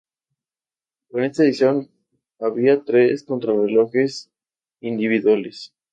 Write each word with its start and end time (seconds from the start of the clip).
En 1.11 1.25
esta 1.25 1.43
edición 1.43 1.91
había 2.39 2.83
tres 2.83 3.21
contrarrelojes 3.23 4.31
individuales. 4.79 5.75